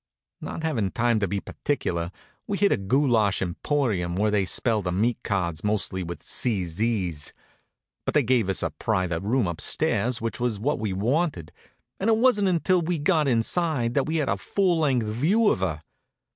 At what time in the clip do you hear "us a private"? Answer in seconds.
8.49-9.21